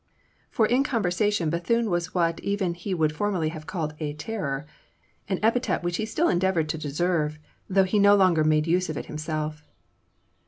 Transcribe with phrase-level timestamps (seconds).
[0.49, 4.65] For in conversation Bethune was what even he would formerly have called "a terror,"
[5.29, 7.37] an epithet which he still endeavoured to deserve,
[7.69, 9.63] though he no longer made use of it himself.